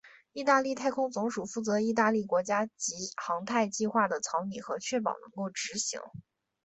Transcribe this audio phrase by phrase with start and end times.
[0.33, 6.01] 义大利太空总署负责义大利国家级航太计划的草拟和确保能够执行。